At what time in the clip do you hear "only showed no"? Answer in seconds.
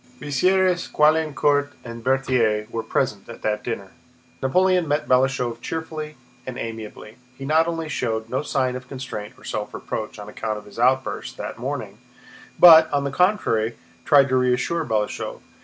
7.67-8.41